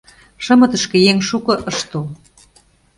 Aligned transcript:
Шымытышке 0.43 0.97
еҥ 1.11 1.17
шуко 1.27 1.53
ыш 1.69 1.77
тол. 1.89 2.07